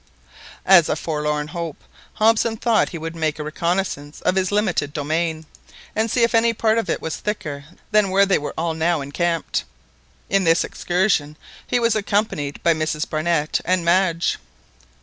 [0.65, 1.77] As a forlorn hope,
[2.13, 5.45] Hobson thought he would make a reconaissance of his limited domain,
[5.95, 9.01] and see if any part of it was thicker than where they were all now
[9.01, 9.63] encamped.
[10.27, 11.37] In this excursion
[11.67, 14.39] he was accompanied by Mrs Barnett and Madge.